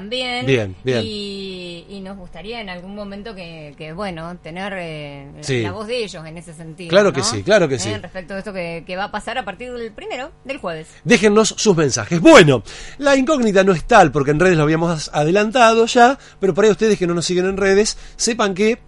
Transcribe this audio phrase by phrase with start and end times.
[0.00, 0.46] también.
[0.46, 1.02] Bien, bien.
[1.04, 5.62] Y, y nos gustaría en algún momento que, que bueno, tener eh, la- Sí.
[5.62, 6.90] la voz de ellos en ese sentido.
[6.90, 7.92] Claro que sí, claro que Eh, sí.
[7.96, 10.86] Respecto de esto que, que va a pasar a partir del primero, del jueves.
[11.02, 12.20] Déjennos sus mensajes.
[12.20, 12.62] Bueno,
[12.98, 16.70] la incógnita no es tal, porque en redes lo habíamos adelantado ya, pero por ahí
[16.70, 18.78] ustedes que no nos siguen en redes, sepan que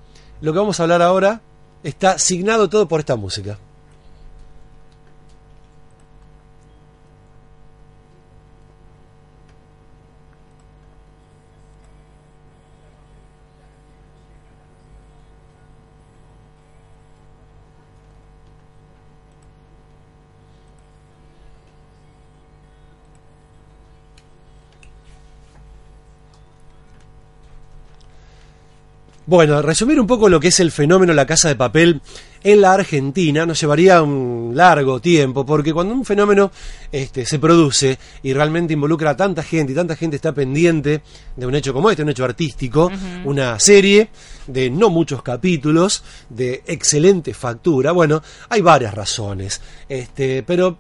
[0.41, 1.41] lo que vamos a hablar ahora
[1.83, 3.59] está signado todo por esta música.
[29.25, 32.01] Bueno, resumir un poco lo que es el fenómeno La Casa de Papel
[32.43, 36.51] en la Argentina nos llevaría un largo tiempo, porque cuando un fenómeno
[36.91, 41.03] este, se produce y realmente involucra a tanta gente y tanta gente está pendiente
[41.37, 42.91] de un hecho como este, un hecho artístico,
[43.25, 44.09] una serie
[44.49, 50.79] de no muchos capítulos, de excelente factura, bueno, hay varias razones, este, pero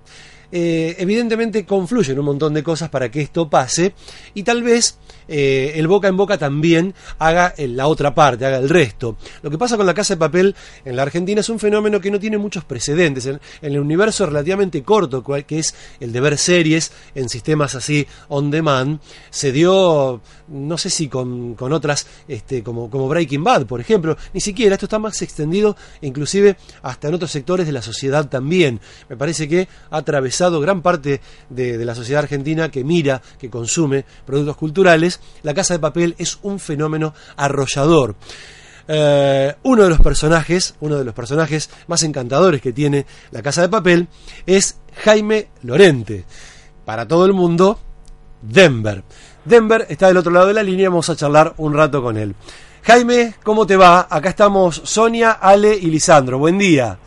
[0.53, 3.95] eh, evidentemente confluyen un montón de cosas para que esto pase
[4.34, 8.69] y tal vez eh, el boca en boca también haga la otra parte, haga el
[8.69, 9.17] resto.
[9.42, 12.11] Lo que pasa con la Casa de Papel en la Argentina es un fenómeno que
[12.11, 13.27] no tiene muchos precedentes.
[13.27, 18.06] En, el universo relativamente corto, cual- que es el de ver series en sistemas así
[18.28, 19.00] on demand,
[19.31, 24.16] se dio, no sé si con, con otras, este, como, como Breaking Bad, por ejemplo,
[24.34, 28.81] ni siquiera, esto está más extendido inclusive hasta en otros sectores de la sociedad también.
[29.09, 30.03] Me parece que ha
[30.51, 35.21] gran parte de, la sociedad argentina que mira, que consume productos culturales.
[35.43, 38.17] La Casa de Papel es un fenómeno arrollador.
[38.89, 43.62] Eh, uno de los personajes, uno de los personajes más encantadores que tiene la Casa
[43.62, 44.09] de Papel
[44.47, 46.25] es Jaime Lorente.
[46.84, 47.79] Para todo el mundo,
[48.43, 49.05] Denver.
[49.45, 52.34] Denver está del otro lado de la línea, vamos a charlar un rato con él.
[52.84, 54.09] Jaime, ¿cómo te va?
[54.11, 56.39] Acá estamos Sonia, Ale y Lisandro.
[56.39, 56.99] Buen día.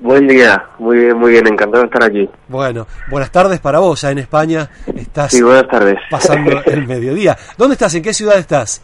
[0.00, 2.30] Buen día, muy bien, muy bien, encantado de estar aquí.
[2.46, 4.00] Bueno, buenas tardes para vos.
[4.02, 5.96] Ya en España estás Sí, buenas tardes.
[6.08, 7.36] pasando el mediodía.
[7.56, 7.94] ¿Dónde estás?
[7.96, 8.80] ¿En qué ciudad estás?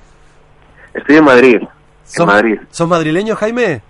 [0.92, 1.68] Estoy en Madrid, en
[2.04, 2.58] ¿Sos- Madrid.
[2.70, 3.80] ¿Sos madrileño, Jaime?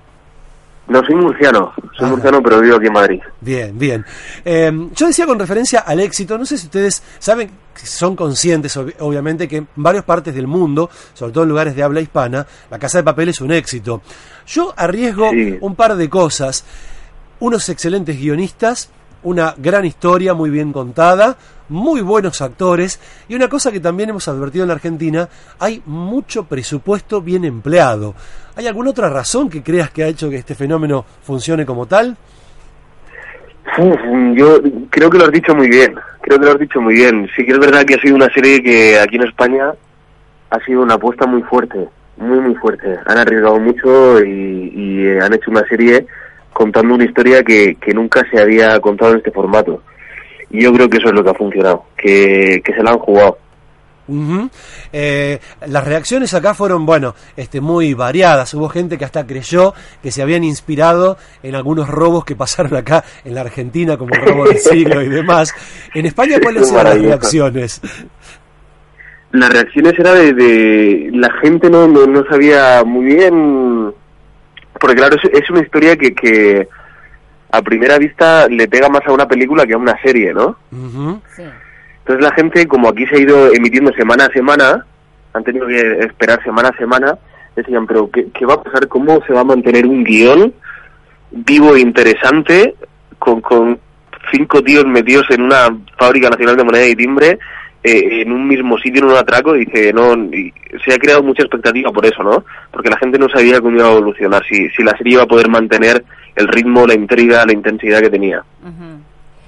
[0.87, 2.11] No, soy murciano, soy Ah.
[2.11, 3.21] murciano, pero vivo aquí en Madrid.
[3.41, 4.05] Bien, bien.
[4.45, 8.95] Eh, yo decía con referencia al éxito, no sé si ustedes saben, son conscientes ob-
[8.99, 12.79] obviamente que en varias partes del mundo, sobre todo en lugares de habla hispana, la
[12.79, 14.03] Casa de Papel es un éxito.
[14.47, 15.57] Yo arriesgo Sí.
[15.63, 16.67] un par de cosas.
[17.45, 18.91] Unos excelentes guionistas,
[19.23, 21.37] una gran historia muy bien contada,
[21.69, 25.29] muy buenos actores y una cosa que también hemos advertido en la Argentina,
[25.59, 28.15] hay mucho presupuesto bien empleado.
[28.57, 32.17] ¿Hay alguna otra razón que creas que ha hecho que este fenómeno funcione como tal?
[33.77, 37.29] Yo creo que lo has dicho muy bien, creo que lo has dicho muy bien.
[37.37, 39.71] Sí que es verdad que ha sido una serie que aquí en España
[40.49, 42.99] ha sido una apuesta muy fuerte, muy, muy fuerte.
[43.05, 46.07] Han arriesgado mucho y, han hecho una serie
[46.55, 49.83] contando una historia que, que nunca se había contado en este formato.
[50.51, 52.99] Y yo creo que eso es lo que ha funcionado, que, que se la han
[52.99, 53.39] jugado.
[54.07, 54.51] Ujú.
[54.93, 58.53] Eh, las reacciones acá fueron, bueno, este, muy variadas.
[58.53, 59.73] Hubo gente que hasta creyó
[60.03, 64.21] que se habían inspirado en algunos robos que pasaron acá en la Argentina, como el
[64.21, 65.55] robo del siglo y demás.
[65.95, 67.81] En España, ¿cuáles eran las reacciones?
[69.33, 73.93] las reacciones era de, de- la gente no, no, no sabía muy bien
[74.85, 76.69] porque claro es, es una historia que, que
[77.51, 80.59] a primera vista le pega más a una película que a una serie no.
[81.35, 81.43] Sí.
[82.01, 84.85] entonces la gente como aquí se ha ido emitiendo semana a semana
[85.33, 87.19] han tenido que esperar semana a semana
[87.57, 90.53] decían pero qué, qué va a pasar cómo se va a mantener un guion
[91.31, 92.75] vivo e interesante
[93.19, 93.79] con, con
[94.33, 97.39] cinco tíos metidos en una fábrica nacional de moneda y timbre
[97.85, 100.53] eh, en un mismo sitio en un atraco dice no y
[100.85, 103.87] se ha creado mucha expectativa por eso no porque la gente no sabía cómo iba
[103.89, 107.53] a evolucionar si si la serie iba a poder mantener el ritmo la intriga la
[107.53, 109.01] intensidad que tenía Ujú.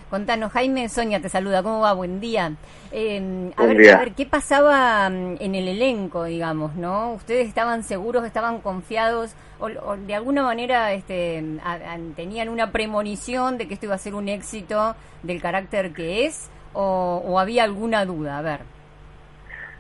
[0.09, 1.93] Contanos, Jaime, Sonia te saluda, ¿cómo va?
[1.93, 2.53] Buen día.
[2.93, 3.97] Eh, a, Buen ver, día.
[3.97, 7.15] a ver, ¿qué pasaba mm, en el elenco, digamos, no?
[7.15, 12.71] ¿Ustedes estaban seguros, estaban confiados o, o de alguna manera este, a- a- tenían una
[12.71, 14.95] premonición de que esto iba a ser un éxito
[15.25, 18.39] del carácter que es o, o había alguna duda?
[18.39, 18.61] A ver.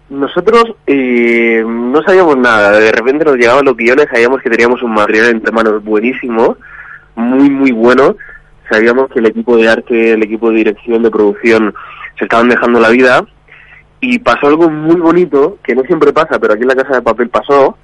[0.08, 4.94] Nosotros eh, no sabíamos nada, de repente nos llegaban los guiones, sabíamos que teníamos un
[4.94, 6.56] material entre manos buenísimo,
[7.16, 8.14] muy muy bueno,
[8.70, 11.74] sabíamos que el equipo de arte, el equipo de dirección, de producción
[12.16, 13.26] se estaban dejando la vida
[14.00, 17.02] y pasó algo muy bonito, que no siempre pasa, pero aquí en la Casa de
[17.02, 17.76] Papel pasó,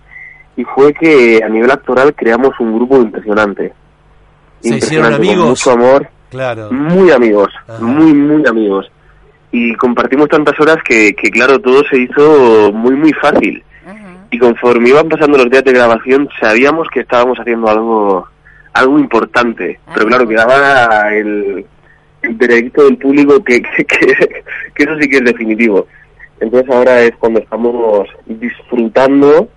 [0.56, 3.72] y fue que a nivel actoral creamos un grupo impresionante.
[4.60, 5.48] ¿Se hicieron Impresionante, con amigos?
[5.48, 6.70] mucho amor, Claro.
[6.70, 7.82] muy amigos, Ajá.
[7.82, 8.88] muy, muy amigos.
[9.52, 13.62] Y compartimos tantas horas que, que claro, todo se hizo muy, muy fácil.
[14.30, 18.26] Y conforme iban pasando los días de grabación, sabíamos que estábamos haciendo algo
[18.72, 19.78] algo importante.
[19.92, 21.66] Pero claro, quedaba el,
[22.22, 24.44] el veredicto del público que, que, que,
[24.74, 25.86] que eso sí que es definitivo.
[26.40, 29.48] Entonces ahora es cuando estamos disfrutando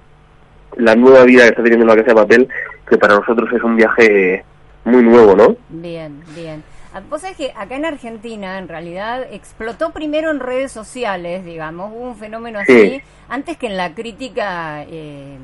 [0.75, 2.47] la nueva vida que está teniendo la Casa de Papel,
[2.87, 4.43] que para nosotros es un viaje
[4.83, 5.55] muy nuevo, ¿no?
[5.69, 6.61] Bien, bien.
[6.95, 11.91] Ah, Vos sabés que acá en Argentina, en realidad, explotó primero en redes sociales, digamos,
[11.93, 13.01] hubo un fenómeno así, Sí.
[13.27, 15.35] antes que en la crítica eh,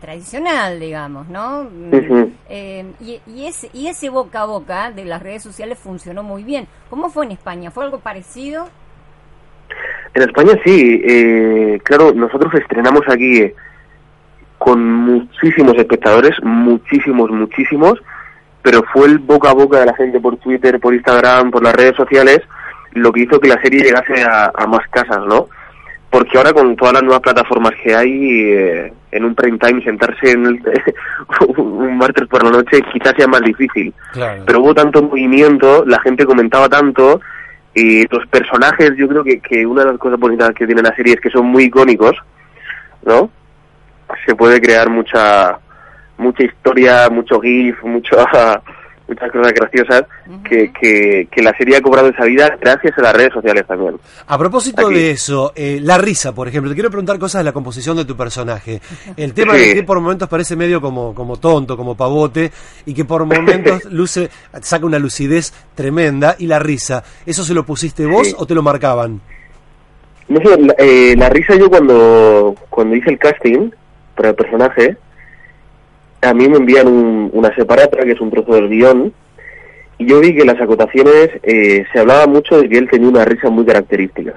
[0.00, 1.64] tradicional, digamos, ¿no?
[1.64, 2.30] Mm, Ujú.
[2.48, 6.44] eh, y, y ese, y ese boca a boca de las redes sociales funcionó muy
[6.44, 6.68] bien.
[6.88, 7.72] ¿Cómo fue en España?
[7.72, 8.68] ¿Fue algo parecido?
[10.14, 13.50] En España sí, eh, claro, nosotros estrenamos aquí
[14.58, 17.94] con muchísimos espectadores, muchísimos, muchísimos,
[18.62, 21.74] pero fue el boca a boca de la gente por Twitter, por Instagram, por las
[21.74, 22.40] redes sociales,
[22.92, 25.46] lo que hizo que la serie llegase a, a más casas, ¿no?
[26.10, 30.32] Porque ahora con todas las nuevas plataformas que hay, eh, en un prime time sentarse
[30.32, 30.62] en el-
[31.56, 34.42] un martes por la noche quizás sea más difícil Claro.
[34.44, 37.20] pero hubo tanto movimiento, la gente comentaba tanto,
[37.74, 40.94] y los personajes, yo creo que, que una de las cosas bonitas que tiene la
[40.96, 42.16] serie es que son muy icónicos,
[43.04, 43.30] ¿no?
[44.26, 45.58] Se puede crear mucha
[46.20, 48.16] mucha historia, mucho gif, mucho,
[49.08, 50.04] muchas cosas graciosas,
[50.48, 53.96] que, que, que la serie ha cobrado esa vida gracias a las redes sociales también.
[54.28, 54.94] A propósito Aquí.
[54.94, 58.04] de eso, eh, la risa, por ejemplo, te quiero preguntar cosas de la composición de
[58.04, 58.80] tu personaje.
[59.16, 59.60] El tema Sí.
[59.70, 62.52] de que por momentos parece medio como, como tonto, como pavote,
[62.86, 64.30] y que por momentos luce,
[64.60, 68.34] saca una lucidez tremenda, y la risa, ¿eso se lo pusiste vos Sí.
[68.38, 69.20] o te lo marcaban?
[70.28, 73.70] No sé, la, eh, la risa yo cuando, cuando hice el casting
[74.14, 74.96] para el personaje,
[76.22, 79.12] a mí me envían un- una separata, que es un trozo del guion,
[79.98, 83.08] y yo vi que en las acotaciones eh, se hablaba mucho de que él tenía
[83.08, 84.34] una risa muy característica.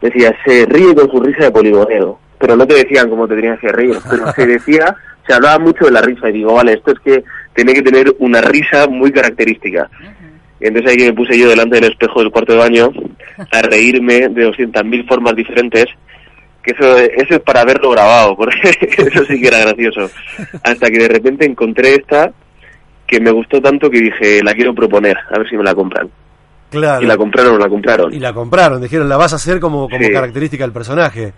[0.00, 3.60] Decía, se ríe con su risa de poligonero, pero no te decían cómo te tenías
[3.60, 6.90] que reír, pero se decía, se hablaba mucho de la risa, y digo, vale, esto
[6.92, 7.24] es que
[7.54, 9.88] tiene que tener una risa muy característica.
[10.60, 12.90] Y entonces ahí que me puse yo delante del espejo del cuarto de baño
[13.50, 15.86] a reírme de 200.000 formas diferentes,
[16.62, 18.56] que eso, eso es para haberlo grabado, porque
[18.98, 20.10] eso sí que era gracioso.
[20.62, 22.32] Hasta que de repente encontré esta
[23.06, 26.08] que me gustó tanto que dije, la quiero proponer, a ver si me la compran.
[26.70, 27.02] Claro.
[27.02, 28.14] Y la compraron, la compraron.
[28.14, 30.10] Y la compraron, dijeron, la vas a hacer como, como Sí.
[30.12, 31.32] característica del personaje.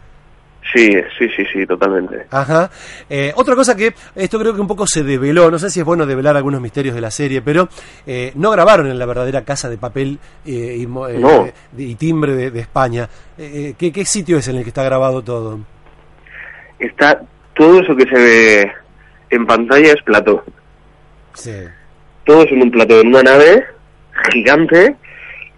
[0.74, 2.26] Sí, sí, sí, sí, totalmente.
[2.30, 2.68] Ajá.
[3.08, 5.86] Eh, otra cosa que esto creo que un poco se develó, no sé si es
[5.86, 7.68] bueno develar algunos misterios de la serie, pero
[8.06, 11.46] eh, no grabaron en la verdadera casa de papel eh, y, eh, No.
[11.78, 13.08] y timbre de, de España.
[13.38, 15.60] Eh, eh, ¿qué, ¿Qué sitio es en el que está grabado todo?
[16.80, 17.20] Está
[17.54, 18.72] todo eso que se ve
[19.30, 20.42] en pantalla es plató.
[21.34, 21.52] Sí.
[22.24, 23.64] Todo es en un plató, en una nave
[24.32, 24.96] gigante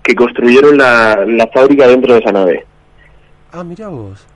[0.03, 2.67] que construyeron la, la fábrica dentro de esa nave.
[3.53, 4.27] Ah, mira vos.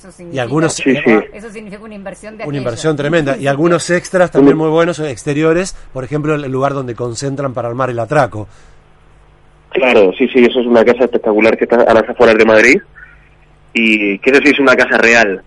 [0.00, 1.18] Eso significa, algunos- Sí, sí.
[1.32, 2.58] Eso significa una inversión de Una aquello.
[2.58, 3.36] inversión tremenda.
[3.36, 7.90] Y algunos extras también muy buenos, exteriores, por ejemplo, el lugar donde concentran para armar
[7.90, 8.48] el atraco.
[9.72, 12.80] Claro, sí, sí, eso es una casa espectacular que está a las afueras de Madrid
[13.72, 15.42] y que eso sí es una casa real,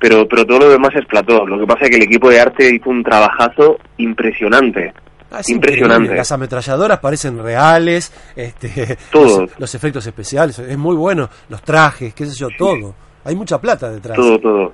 [0.00, 1.46] pero pero todo lo demás es plató.
[1.46, 4.92] Lo que pasa es que el equipo de arte hizo un trabajazo impresionante.
[5.30, 5.94] Ah, es Impresionante.
[6.04, 6.16] increíble.
[6.16, 9.42] Las ametralladoras parecen reales, este, Todo.
[9.42, 12.94] Los, los efectos especiales, es muy bueno, los trajes, qué sé yo, todo.
[13.24, 14.16] Hay mucha plata detrás.
[14.16, 14.72] Todo, todo.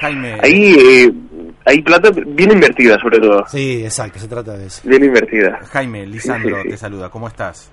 [0.00, 1.12] Jaime, Ahí eh,
[1.64, 3.44] hay plata bien invertida, sobre todo.
[3.48, 4.82] Sí, exacto, se trata de eso.
[4.88, 5.58] Bien invertida.
[5.70, 6.68] Jaime, Lisandro Sí, sí, sí.
[6.70, 7.70] te saluda, ¿cómo estás?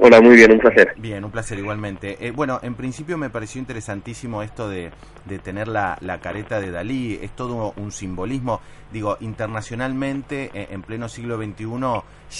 [0.00, 0.94] Hola, muy bien, un placer.
[0.96, 2.24] Bien, un placer igualmente.
[2.24, 4.92] Eh, bueno, en principio me pareció interesantísimo esto de,
[5.24, 8.60] de tener la, la careta de Dalí, es todo un simbolismo,
[8.92, 11.66] digo, internacionalmente, eh, en pleno siglo XXI,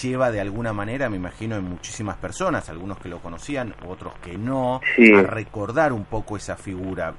[0.02, 4.38] lleva de alguna manera, me imagino, en muchísimas personas, algunos que lo conocían, otros que
[4.38, 5.12] no, Sí.
[5.12, 7.14] a recordar un poco esa figura.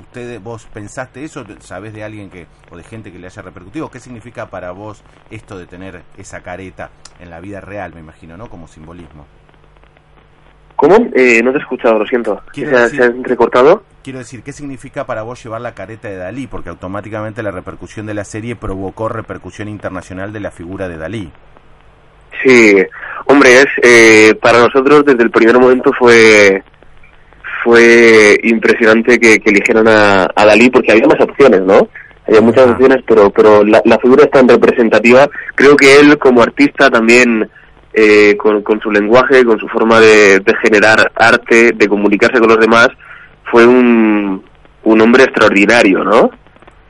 [0.00, 1.44] ¿Usted, vos pensaste eso?
[1.60, 3.90] ¿Sabés de alguien que, o de gente que le haya repercutido?
[3.90, 6.88] ¿Qué significa para vos esto de tener esa careta
[7.20, 8.48] en la vida real, me imagino, ¿no?
[8.48, 9.26] Como simbolismo.
[10.76, 10.96] ¿Cómo?
[11.14, 12.42] Eh, no te he escuchado, lo siento.
[12.52, 13.82] Quiero ¿Se, decir- se ha recortado?
[14.02, 16.46] Quiero decir, ¿qué significa para vos llevar la careta de Dalí?
[16.46, 21.32] Porque automáticamente la repercusión de la serie provocó repercusión internacional de la figura de Dalí.
[22.42, 22.74] Sí,
[23.26, 26.62] hombre, es eh, para nosotros desde el primer momento fue
[27.62, 31.88] fue impresionante que, que eligieran a, a Dalí porque había más opciones, ¿no?
[32.26, 35.28] Había muchas opciones, pero pero la, la figura es tan representativa.
[35.54, 37.48] Creo que él como artista también
[37.94, 42.48] eh, con, con su lenguaje, con su forma de, de generar arte, de comunicarse con
[42.48, 42.88] los demás,
[43.50, 44.42] fue un,
[44.82, 46.30] un hombre extraordinario, ¿no?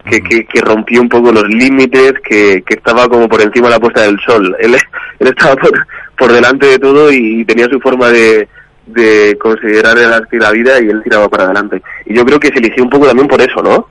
[0.09, 3.75] que, que, que rompió un poco los límites, que, que estaba como por encima de
[3.75, 4.55] la puesta del sol.
[4.61, 4.75] Él,
[5.19, 5.71] él estaba por,
[6.19, 8.47] por delante de todo y tenía su forma de,
[8.87, 11.81] de considerar el arte y la vida y él tiraba para adelante.
[12.05, 13.89] Y yo creo que se eligió un poco también por eso, ¿no?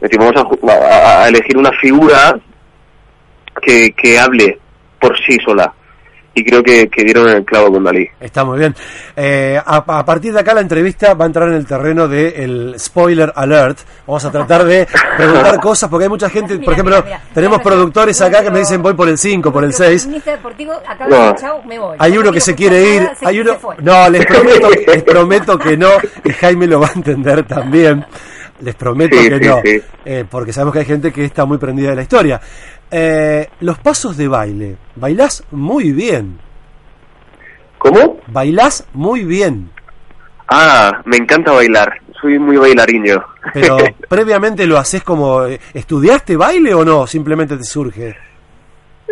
[0.00, 0.40] Sí, vamos a,
[0.72, 2.36] a- a elegir una figura
[3.62, 4.58] que, que hable
[5.00, 5.72] por sí sola.
[6.38, 8.06] Y creo que, que dieron el clavo con Dalí.
[8.20, 8.74] está muy bien.
[9.16, 12.74] Eh, a, a partir de acá la entrevista va a entrar en el terreno del
[12.78, 13.78] spoiler alert.
[14.06, 17.22] Vamos a tratar de preguntar cosas porque hay mucha gente, por ejemplo, mira, mira.
[17.32, 20.02] tenemos productores acá que me dicen voy por el 5, por el nuestro 6.
[20.02, 21.16] columnista deportivo acaba No.
[21.16, 21.96] de decir, "Chau, me voy".
[21.98, 23.58] Hay No uno que se quiere ir, hay uno...
[23.80, 25.88] No, les prometo, les prometo que no,
[26.22, 28.04] y Jaime lo va a entender también.
[28.60, 29.82] Les prometo Sí, que sí, no, sí.
[30.06, 32.40] eh, porque sabemos que hay gente que está muy prendida de la historia.
[32.90, 36.38] Eh, los pasos de baile, bailás muy bien,
[37.78, 38.20] ¿Cómo?
[38.28, 39.70] bailás muy bien,
[40.48, 42.00] Ah, me encanta bailar.
[42.20, 43.20] Soy muy bailariño.
[43.52, 43.78] pero
[44.08, 45.44] previamente lo haces como...
[45.44, 47.04] eh, ¿Estudiaste baile o no?
[47.08, 48.16] Simplemente te surge.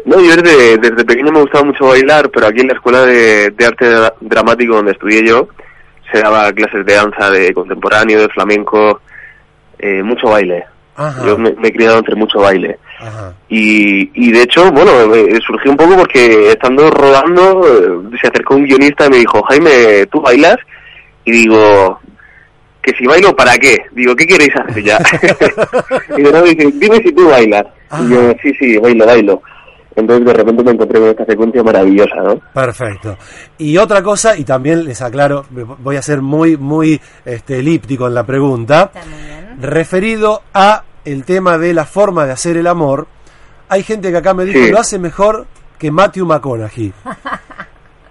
[0.04, 3.50] No, yo desde, desde pequeño me gustaba mucho bailar, pero aquí en la escuela de,
[3.50, 5.48] de arte dra- dramático donde estudié yo,
[6.12, 9.00] se daba clases de danza, de contemporáneo, de flamenco,
[9.80, 10.64] eh, mucho baile.
[10.96, 12.78] Ajá, Yo me, me he criado entre mucho baile.
[13.00, 13.34] ajá.
[13.48, 14.90] Y, y de hecho, bueno,
[15.46, 20.06] surgió un poco porque estando rodando, eh, se acercó un guionista y me dijo, Jaime,
[20.10, 20.56] ¿tú bailas?
[21.24, 21.98] Y digo,
[22.82, 23.78] que si bailo, ¿para qué?
[23.92, 24.98] Digo, ¿qué queréis hacer ya?
[26.16, 27.64] y de nuevo dice, dime si tú bailas.
[28.00, 29.42] Y yo, sí, sí, bailo, bailo.
[29.96, 32.40] Entonces de repente me encontré con esta secuencia maravillosa, ¿no?
[32.52, 33.16] Perfecto.
[33.58, 38.14] Y otra cosa, y también les aclaro, voy a ser muy, muy este, elíptico en
[38.14, 39.62] la pregunta, bien.
[39.62, 43.06] referido a el tema de la forma de hacer el amor.
[43.68, 44.70] Hay gente que acá me dijo Sí.
[44.72, 45.46] lo hace mejor
[45.78, 46.92] que Matthew McConaughey,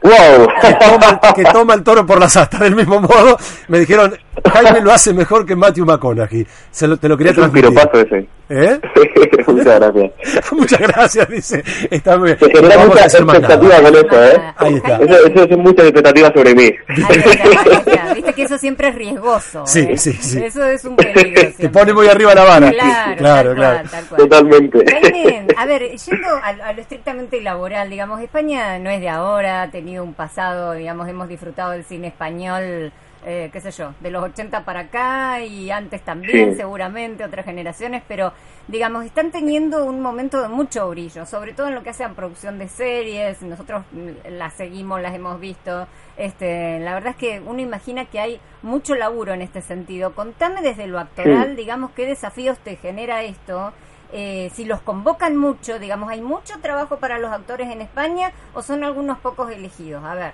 [0.03, 0.47] ¡Wow!
[0.61, 2.59] que toma, que toma el toro por las astas.
[2.59, 3.37] Del mismo modo,
[3.69, 4.13] me dijeron,
[4.51, 6.45] Jaime lo hace mejor que Matthew McConaughey.
[6.71, 7.69] Se lo, te lo quería es un transmitir.
[7.71, 8.27] piropazo ese.
[8.49, 8.79] ¿Eh?
[9.47, 10.51] Muchas gracias.
[10.51, 11.63] Muchas gracias, dice.
[11.89, 12.39] Está muy bien.
[12.39, 14.53] Se genera No con eso, ¿eh?
[14.57, 14.97] Ahí está.
[14.97, 16.71] Eso, eso es mucha expectativa sobre mí.
[16.87, 18.13] está.
[18.13, 19.65] Viste que eso siempre es riesgoso.
[19.65, 19.97] Sí, ¿eh?
[19.97, 20.43] sí, sí.
[20.43, 21.33] Eso es un peligro.
[21.41, 21.69] Te siempre.
[21.69, 22.71] pone muy arriba la vara.
[22.71, 23.49] Claro, claro.
[23.49, 23.55] tal claro.
[23.55, 24.21] cual, tal cual.
[24.21, 24.85] Totalmente.
[24.91, 29.63] Jaime, a ver, yendo a, a lo estrictamente laboral, digamos, España no es de ahora,
[29.63, 32.91] ha tenido un pasado, digamos, hemos disfrutado del cine español,
[33.25, 36.57] eh, qué sé yo, de los 80 para acá y antes también, Sí.
[36.57, 38.33] seguramente, otras generaciones, pero,
[38.67, 42.09] digamos, están teniendo un momento de mucho brillo, sobre todo en lo que hace a
[42.09, 45.87] producción de series, nosotros mm, las seguimos, las hemos visto,
[46.17, 50.13] este, la verdad es que uno imagina que hay mucho laburo en este sentido.
[50.13, 51.55] Contame desde lo actoral, Sí.
[51.55, 53.73] digamos, qué desafíos te genera esto
[54.15, 58.61] eh, si los convocan mucho, digamos, ¿hay mucho trabajo para los actores en España o
[58.61, 60.03] son algunos pocos elegidos?
[60.05, 60.33] A ver.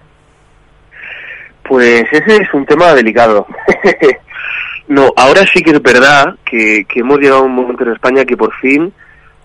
[1.70, 3.46] Pues ese es un tema delicado.
[4.88, 8.26] no, ahora sí que es verdad que, que hemos llegado a un momento en España
[8.26, 8.92] que por fin,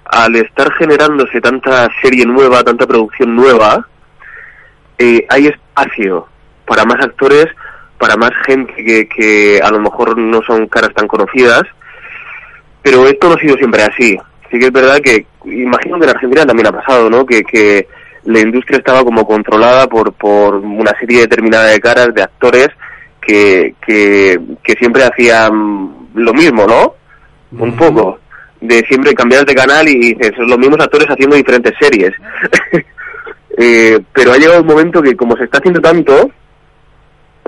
[0.07, 3.87] al estar generándose tanta serie nueva, tanta producción nueva,
[4.97, 6.27] eh, hay espacio
[6.65, 7.47] para más actores,
[7.99, 11.65] para más gente que, que a lo mejor no son caras tan conocidas,
[12.83, 14.17] pero esto no ha sido siempre así.
[14.51, 17.27] Sí que es verdad que, imagino que en Argentina también ha pasado, ¿no?
[17.27, 17.87] Que, que
[18.25, 22.69] la industria estaba como controlada por, por una serie determinada de caras, de actores,
[23.21, 26.95] que, que, que siempre hacían lo mismo, ¿no?
[27.59, 28.19] Un poco.
[28.61, 32.13] De siempre cambiar de canal y dices, los mismos actores haciendo diferentes series.
[33.57, 36.29] Eh, pero ha llegado un momento que como se está haciendo tanto,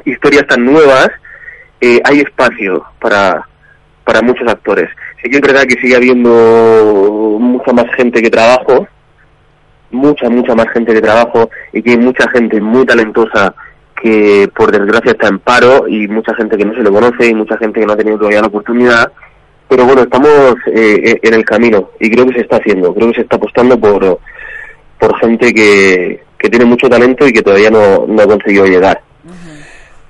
[0.04, 1.08] historias tan nuevas,
[1.80, 3.44] eh, hay espacio para,
[4.04, 4.88] para muchos actores.
[5.20, 8.86] Sí que es verdad que sigue habiendo mucha más gente que trabajo,
[9.90, 13.54] mucha, mucha más gente que trabajo y que hay mucha gente muy talentosa
[14.00, 17.34] que por desgracia está en paro y mucha gente que no se le conoce y
[17.34, 19.12] mucha gente que no ha tenido todavía la oportunidad.
[19.68, 23.16] Pero bueno, estamos eh, en el camino y creo que se está haciendo, creo que
[23.16, 24.20] se está apostando por,
[24.98, 29.00] por gente que, que tiene mucho talento y que todavía no, no ha conseguido llegar.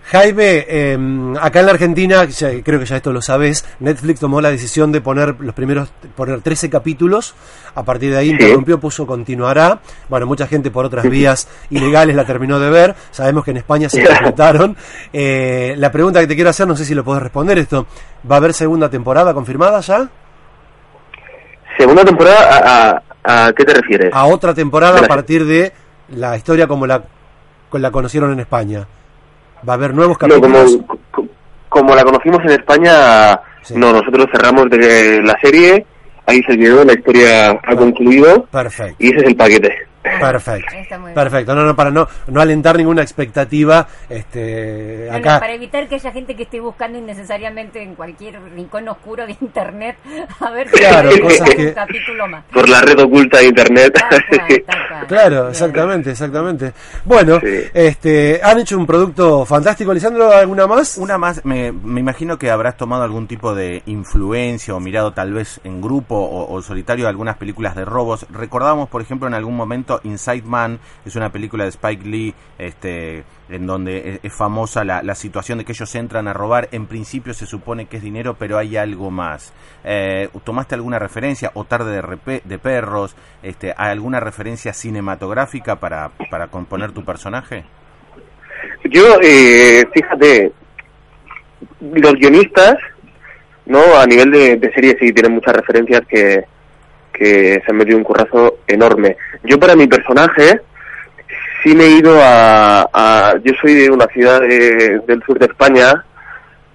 [0.08, 0.96] Jaime, eh,
[1.40, 4.92] acá en la Argentina, ya- creo que ya esto lo sabes, Netflix tomó la decisión
[4.92, 7.34] de poner los primeros, poner 13 capítulos,
[7.74, 12.24] a partir de ahí interrumpió, puso continuará, bueno, mucha gente por otras vías ilegales la
[12.24, 14.76] terminó de ver, sabemos que en España se completaron.
[15.12, 17.86] Eh, la pregunta que te quiero hacer, no sé si lo puedes responder esto,
[18.30, 20.08] ¿va a haber segunda temporada confirmada ya?
[21.76, 24.10] Segunda temporada, ¿a, a, a qué te refieres?
[24.14, 25.72] A otra temporada a partir de
[26.10, 27.02] la historia como la,
[27.72, 28.86] la conocieron en España.
[29.68, 30.78] ¿Va a haber nuevos No, como, capítulos?
[31.10, 31.26] co-
[31.68, 33.74] como la conocimos en España, Sí.
[33.76, 35.84] no, nosotros cerramos de la serie,
[36.26, 38.96] ahí se quedó, la historia ha concluido Perfecto.
[38.98, 39.74] y ese es el paquete.
[40.20, 40.74] Perfecto.
[40.74, 41.14] Está muy bien.
[41.14, 41.54] Perfecto.
[41.54, 43.86] No, no, para no, no alentar ninguna expectativa.
[44.08, 45.40] Este, No, no, acá.
[45.40, 49.96] para evitar que haya gente que esté buscando innecesariamente en cualquier rincón oscuro de internet
[50.40, 52.44] a ver si Claro, hay cosas un capítulo más.
[52.52, 53.92] Por la red oculta de internet.
[53.94, 55.06] Tal cual, tal cual.
[55.06, 55.50] Claro, Bien.
[55.50, 56.72] exactamente, exactamente.
[57.04, 57.64] Bueno, Sí.
[57.74, 59.92] este, han hecho un producto fantástico.
[59.92, 60.96] Lisandro, ¿alguna más?
[60.98, 65.32] Una más, me, me imagino que habrás tomado algún tipo de influencia o mirado tal
[65.32, 68.26] vez en grupo o, o solitario algunas películas de robos.
[68.30, 73.24] Recordábamos, por ejemplo, en algún momento Inside Man, es una película de Spike Lee, este,
[73.48, 76.68] en donde es, es famosa la, situación de que ellos entran a robar.
[76.72, 79.52] En principio se supone que es dinero, pero hay algo más.
[79.84, 83.16] Eh, ¿Tomaste alguna referencia o tarde de, de perros?
[83.42, 87.64] Este, ¿Hay alguna referencia cinematográfica para, para componer tu personaje?
[88.84, 90.52] Yo, eh, fíjate,
[91.80, 92.76] los guionistas,
[93.66, 93.98] ¿no?
[93.98, 96.44] A nivel de, de serie sí tienen muchas referencias que,
[97.16, 99.16] que se han metido un currazo enorme.
[99.44, 100.60] Yo para mi personaje
[101.62, 103.34] sí me he ido a...
[103.42, 106.04] yo soy de una ciudad de- del sur de España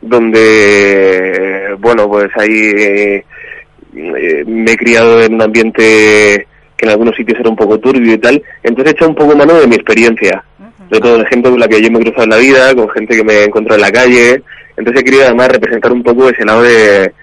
[0.01, 7.39] donde, bueno, pues ahí eh, me he criado en un ambiente que en algunos sitios
[7.39, 10.43] era un poco turbio y tal, entonces he echado un poco mano de mi experiencia
[10.89, 12.89] de todo de gente con la que yo me he cruzado en la vida, con
[12.89, 14.41] gente que me he encontrado en la calle.
[14.75, 17.13] Entonces he querido además representar un poco ese lado de,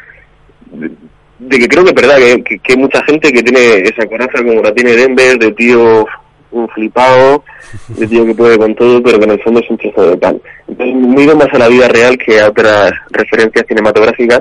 [1.38, 4.06] de que creo que es verdad que, que, que hay mucha gente que tiene esa
[4.06, 6.06] coraza como la tiene Denver, de tío
[6.50, 7.44] un flipado,
[7.88, 10.16] de tío que puede con todo, pero que en el fondo es un trozo de
[10.16, 10.40] pan.
[10.66, 14.40] Entonces ido más a la vida real que a otras referencias cinematográficas,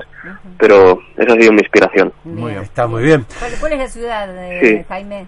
[0.58, 2.12] pero esa ha sido mi inspiración.
[2.24, 2.64] Muy bien.
[2.64, 3.26] Está muy bien.
[3.40, 4.86] ¿Cuál, cuál es la ciudad, eh, Sí.
[4.88, 5.26] Jaime?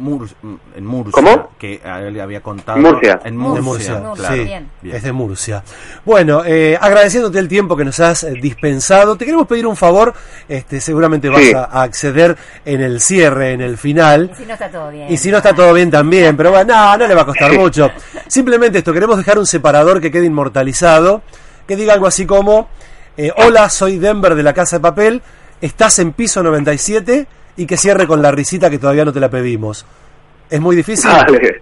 [0.00, 0.28] Mur-
[0.76, 1.50] en Murcia, ¿Cómo?
[1.58, 2.78] que a él le había contado.
[2.78, 3.20] Murcia.
[3.24, 4.34] En De Murcia, Murcia, Murcia, claro.
[4.34, 4.70] sí, bien.
[4.82, 4.96] Bien.
[4.96, 5.62] es de Murcia.
[6.04, 10.12] Bueno, eh, agradeciéndote el tiempo que nos has eh, dispensado, te queremos pedir un favor,
[10.48, 11.52] este, seguramente vas Sí.
[11.54, 14.30] a, a acceder en el cierre, en el final.
[14.32, 15.12] Y si no está todo bien.
[15.12, 17.52] Y si no está todo bien también, pero bueno, no, no le va a costar
[17.52, 17.90] mucho.
[18.26, 21.22] Simplemente esto, queremos dejar un separador que quede inmortalizado,
[21.66, 22.68] que diga algo así como,
[23.16, 25.22] eh, hola, soy Denver de la Casa de Papel,
[25.60, 27.26] estás en piso 97
[27.60, 29.84] y que cierre con la risita que todavía no te la pedimos.
[30.48, 31.10] ¿Es muy difícil?
[31.10, 31.60] Vale.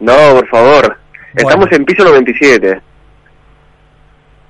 [0.00, 0.96] No, por favor.
[1.36, 2.80] Estamos en piso 97.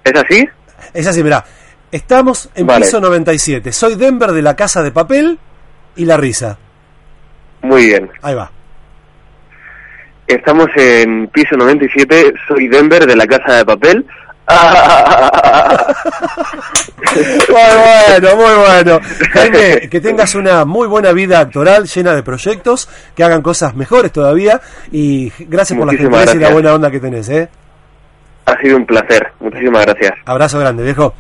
[0.05, 0.49] ¿Es así?
[0.95, 1.45] Es así, mirá.
[1.93, 2.87] Estamos en Vale.
[2.87, 3.73] piso 97.
[3.73, 5.39] Soy Denver de la Casa de Papel
[5.97, 6.57] y la risa.
[7.61, 8.11] Muy bien.
[8.23, 8.51] Ahí va.
[10.27, 12.33] Estamos en piso 97.
[12.49, 14.07] Soy Denver de la Casa de Papel.
[17.15, 19.01] Muy bueno, muy bueno.
[19.33, 24.13] Jaime, que tengas una muy buena vida actoral, llena de proyectos, que hagan cosas mejores
[24.13, 24.61] todavía.
[24.93, 27.49] Y gracias por la gentileza y la buena onda que tenés, ¿eh?
[28.47, 29.33] Ha sido un placer.
[29.41, 30.13] Muchísimas gracias.
[30.25, 31.15] Abrazo grande, viejo.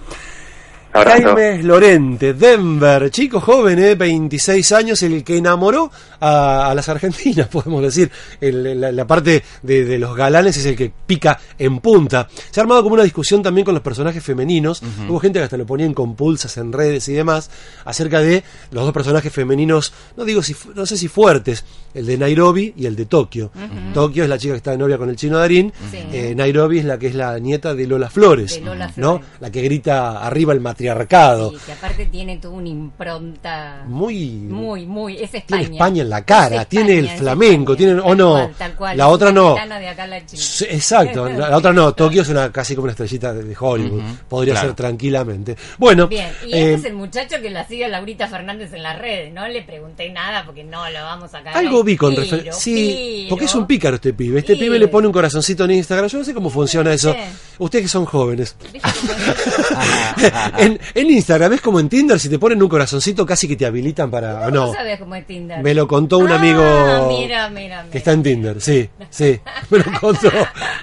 [0.92, 1.34] Abrazo.
[1.36, 3.94] Jaime Lorente, Denver, chico joven, ¿eh?
[3.94, 8.10] 26 años, el que enamoró a, a las argentinas, podemos decir.
[8.40, 12.28] El- la, la parte de, de los galanes es el que pica en punta.
[12.50, 14.82] Se ha armado como una discusión también con los personajes femeninos.
[15.08, 17.50] Hubo gente que hasta lo ponía en compulsas en redes y demás,
[17.84, 22.06] acerca de los dos personajes femeninos, no digo si, fu- no sé si fuertes, el
[22.06, 23.50] de Nairobi y el de Tokio.
[23.94, 25.72] Tokio es la chica que está de novia con el chino Darín,
[26.12, 29.18] eh, Nairobi es la que es la nieta de Lola Flores, De Lola ¿no?
[29.18, 29.26] Flores.
[29.40, 31.50] La que grita arriba el matriarcado.
[31.50, 35.44] Sí, que aparte tiene toda una impronta Muy, muy, muy, es España.
[35.46, 38.32] tiene España en la cara, tiene el flamenco, tiene o no.
[38.32, 38.96] cual, tal cual.
[38.96, 39.54] La otra no.
[39.54, 40.42] de acá la China.
[40.70, 44.54] Exacto, la, la otra no, Tokio es una casi como una estrellita de Hollywood, podría
[44.54, 44.68] claro.
[44.68, 45.56] ser tranquilamente.
[45.78, 48.82] Bueno, Bien, y eh, este es el muchacho que la sigue a Laurita Fernández en
[48.82, 49.32] las redes.
[49.32, 51.56] No le pregunté nada porque no lo vamos a cagar.
[51.56, 52.52] algo vi con referencia.
[52.52, 54.38] Sí, porque es un pícaro este pibe.
[54.38, 56.08] Este pibe le pone un corazoncito en Instagram.
[56.08, 57.14] Yo no sé cómo funciona eso.
[57.58, 58.56] Ustedes que son jóvenes.
[58.72, 60.69] ¿Viste cómo es?
[60.70, 63.66] en, en Instagram es como en Tinder, si te ponen un corazoncito casi que te
[63.66, 64.46] habilitan para...
[64.46, 65.62] ¿Cómo No, sabes cómo es Tinder?
[65.62, 66.62] me lo contó un Ah, amigo
[67.08, 67.84] mira, mira, mira.
[67.90, 68.60] que está en Tinder.
[68.60, 69.38] Sí, sí,
[69.70, 70.30] me lo contó.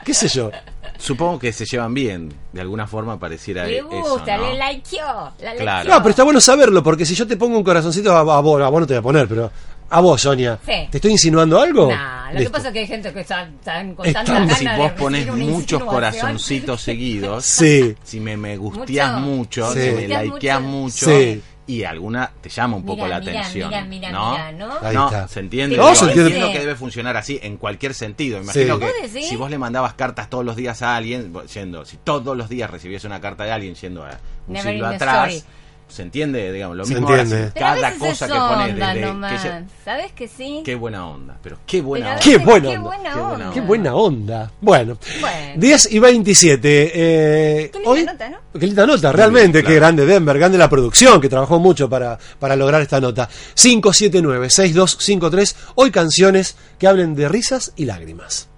[0.04, 0.52] ¿Qué sé yo?
[1.00, 4.52] Supongo que se llevan bien, de alguna forma pareciera Le eso, gusta, ¿no?
[4.52, 5.32] le likeó.
[5.42, 5.84] La Claro.
[5.84, 5.94] likeó.
[5.96, 8.62] No, pero está bueno saberlo, porque si yo te pongo un corazoncito a, a vos,
[8.62, 9.52] a vos no te voy a poner, pero
[9.90, 10.88] a vos, Sonia, Sí.
[10.92, 11.90] ¿te estoy insinuando algo?
[11.92, 12.52] Nah, lo que Listo.
[12.52, 14.98] pasa es que hay gente que está, están con Están- tanta Si ganas vos de
[15.00, 15.94] pones recibir una muchos insinuación.
[15.96, 19.26] corazoncitos seguidos, Sí, si me, me gusteás Mucho.
[19.66, 19.80] mucho, Sí.
[19.80, 21.06] si Me gusteás likeás mucho.
[21.06, 21.42] Sí.
[21.70, 23.70] y alguna te llama un poco Mira, la mira, atención.
[23.70, 24.32] mira, mira, ¿no?
[24.32, 24.74] mira, ¿no?
[24.82, 25.28] Ahí no, está.
[25.28, 25.76] se entiende.
[25.76, 26.30] No, Digo, se entiende.
[26.38, 28.42] Imagino que debe funcionar así en cualquier sentido.
[28.42, 28.80] Imagino Sí.
[28.80, 29.28] que ¿Vos decís?
[29.30, 32.70] si vos le mandabas cartas todos los días a alguien, yendo, si todos los días
[32.70, 35.54] recibías una carta de alguien yendo a un Never siglo in the atrás, story.
[35.90, 37.48] Se entiende, digamos, lo Se mismo ahora, entiende.
[37.48, 39.32] si Pero a cada veces cosa es que pones onda desde nomás.
[39.32, 40.62] que se- ¿Sabes que sí?
[40.66, 42.24] qué buena onda, pero qué buena Pero onda.
[42.24, 42.90] Qué buena qué onda.
[42.90, 43.54] buena Qué buena onda.
[43.54, 44.52] Qué buena onda.
[44.62, 45.54] Bueno, Bueno.
[45.56, 46.92] 10 y 27.
[46.94, 48.38] Eh, Qué linda hoy, nota, ¿no?
[48.60, 49.60] Qué linda nota, realmente.
[49.62, 53.30] bien, Qué grande Denver, grande la producción que trabajó mucho para, para lograr esta nota.
[53.56, 55.56] 579-6253.
[55.76, 58.50] Hoy canciones que hablen de risas y lágrimas.